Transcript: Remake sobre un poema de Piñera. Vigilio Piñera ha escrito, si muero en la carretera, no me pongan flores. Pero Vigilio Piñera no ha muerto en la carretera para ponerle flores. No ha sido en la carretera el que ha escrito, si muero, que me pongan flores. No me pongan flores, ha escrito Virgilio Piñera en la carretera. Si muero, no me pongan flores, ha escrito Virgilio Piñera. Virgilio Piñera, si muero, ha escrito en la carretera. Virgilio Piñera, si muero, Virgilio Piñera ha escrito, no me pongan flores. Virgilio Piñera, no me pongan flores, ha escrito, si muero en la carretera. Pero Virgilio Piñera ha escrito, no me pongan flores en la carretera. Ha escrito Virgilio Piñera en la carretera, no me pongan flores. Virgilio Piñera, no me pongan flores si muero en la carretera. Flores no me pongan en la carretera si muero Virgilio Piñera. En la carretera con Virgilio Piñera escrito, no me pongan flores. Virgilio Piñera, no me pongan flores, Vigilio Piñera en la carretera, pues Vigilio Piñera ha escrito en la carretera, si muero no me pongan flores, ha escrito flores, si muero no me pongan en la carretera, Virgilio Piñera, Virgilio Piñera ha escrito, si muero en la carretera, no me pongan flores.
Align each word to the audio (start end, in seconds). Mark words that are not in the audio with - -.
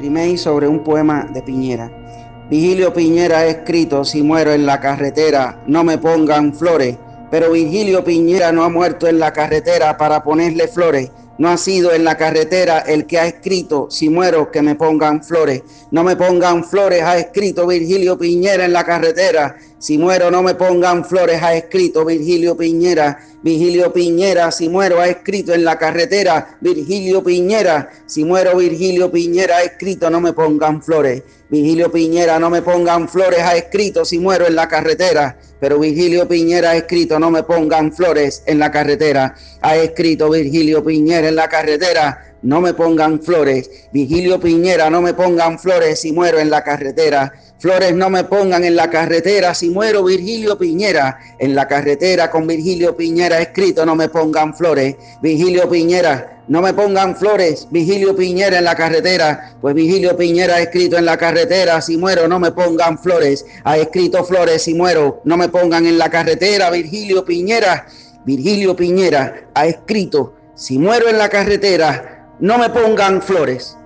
Remake 0.00 0.38
sobre 0.38 0.68
un 0.68 0.80
poema 0.80 1.28
de 1.32 1.42
Piñera. 1.42 1.90
Vigilio 2.50 2.92
Piñera 2.92 3.40
ha 3.40 3.46
escrito, 3.46 4.04
si 4.04 4.22
muero 4.22 4.52
en 4.52 4.64
la 4.64 4.80
carretera, 4.80 5.62
no 5.66 5.84
me 5.84 5.98
pongan 5.98 6.54
flores. 6.54 6.96
Pero 7.30 7.52
Vigilio 7.52 8.02
Piñera 8.02 8.52
no 8.52 8.64
ha 8.64 8.70
muerto 8.70 9.06
en 9.06 9.18
la 9.18 9.32
carretera 9.32 9.96
para 9.98 10.22
ponerle 10.22 10.66
flores. 10.66 11.10
No 11.36 11.48
ha 11.48 11.56
sido 11.56 11.92
en 11.92 12.04
la 12.04 12.16
carretera 12.16 12.80
el 12.80 13.06
que 13.06 13.18
ha 13.18 13.26
escrito, 13.26 13.88
si 13.90 14.08
muero, 14.08 14.50
que 14.50 14.62
me 14.62 14.74
pongan 14.74 15.22
flores. 15.22 15.62
No 15.90 16.02
me 16.02 16.16
pongan 16.16 16.64
flores, 16.64 17.02
ha 17.02 17.18
escrito 17.18 17.66
Virgilio 17.66 18.18
Piñera 18.18 18.64
en 18.64 18.72
la 18.72 18.84
carretera. 18.84 19.56
Si 19.80 19.96
muero, 19.96 20.28
no 20.28 20.42
me 20.42 20.54
pongan 20.54 21.04
flores, 21.04 21.40
ha 21.40 21.54
escrito 21.54 22.04
Virgilio 22.04 22.56
Piñera. 22.56 23.20
Virgilio 23.44 23.92
Piñera, 23.92 24.50
si 24.50 24.68
muero, 24.68 25.00
ha 25.00 25.06
escrito 25.06 25.54
en 25.54 25.64
la 25.64 25.78
carretera. 25.78 26.58
Virgilio 26.60 27.22
Piñera, 27.22 27.88
si 28.04 28.24
muero, 28.24 28.56
Virgilio 28.56 29.08
Piñera 29.08 29.58
ha 29.58 29.62
escrito, 29.62 30.10
no 30.10 30.20
me 30.20 30.32
pongan 30.32 30.82
flores. 30.82 31.22
Virgilio 31.48 31.92
Piñera, 31.92 32.40
no 32.40 32.50
me 32.50 32.60
pongan 32.60 33.08
flores, 33.08 33.38
ha 33.38 33.56
escrito, 33.56 34.04
si 34.04 34.18
muero 34.18 34.48
en 34.48 34.56
la 34.56 34.66
carretera. 34.66 35.38
Pero 35.60 35.78
Virgilio 35.78 36.26
Piñera 36.26 36.70
ha 36.70 36.76
escrito, 36.76 37.18
no 37.20 37.30
me 37.30 37.44
pongan 37.44 37.92
flores 37.92 38.42
en 38.46 38.58
la 38.58 38.72
carretera. 38.72 39.36
Ha 39.62 39.76
escrito 39.76 40.28
Virgilio 40.28 40.84
Piñera 40.84 41.28
en 41.28 41.36
la 41.36 41.48
carretera, 41.48 42.27
no 42.42 42.60
me 42.60 42.74
pongan 42.74 43.20
flores. 43.20 43.70
Virgilio 43.92 44.40
Piñera, 44.40 44.90
no 44.90 45.00
me 45.00 45.14
pongan 45.14 45.58
flores 45.58 46.00
si 46.00 46.12
muero 46.12 46.38
en 46.38 46.50
la 46.50 46.62
carretera. 46.62 47.32
Flores 47.58 47.92
no 47.94 48.08
me 48.08 48.24
pongan 48.24 48.64
en 48.64 48.76
la 48.76 48.88
carretera 48.88 49.54
si 49.54 49.70
muero 49.70 50.04
Virgilio 50.04 50.56
Piñera. 50.56 51.18
En 51.38 51.54
la 51.54 51.66
carretera 51.66 52.30
con 52.30 52.46
Virgilio 52.46 52.96
Piñera 52.96 53.40
escrito, 53.40 53.84
no 53.84 53.96
me 53.96 54.08
pongan 54.08 54.54
flores. 54.54 54.96
Virgilio 55.20 55.68
Piñera, 55.68 56.38
no 56.48 56.62
me 56.62 56.72
pongan 56.72 57.14
flores, 57.14 57.68
Vigilio 57.70 58.16
Piñera 58.16 58.56
en 58.56 58.64
la 58.64 58.74
carretera, 58.74 59.54
pues 59.60 59.74
Vigilio 59.74 60.16
Piñera 60.16 60.56
ha 60.56 60.62
escrito 60.62 60.96
en 60.96 61.04
la 61.04 61.18
carretera, 61.18 61.82
si 61.82 61.98
muero 61.98 62.26
no 62.26 62.40
me 62.40 62.52
pongan 62.52 62.98
flores, 62.98 63.44
ha 63.64 63.76
escrito 63.76 64.24
flores, 64.24 64.62
si 64.62 64.72
muero 64.72 65.20
no 65.24 65.36
me 65.36 65.50
pongan 65.50 65.86
en 65.86 65.98
la 65.98 66.08
carretera, 66.08 66.70
Virgilio 66.70 67.22
Piñera, 67.22 67.86
Virgilio 68.24 68.74
Piñera 68.74 69.48
ha 69.52 69.66
escrito, 69.66 70.36
si 70.54 70.78
muero 70.78 71.10
en 71.10 71.18
la 71.18 71.28
carretera, 71.28 72.17
no 72.40 72.58
me 72.58 72.68
pongan 72.70 73.20
flores. 73.20 73.76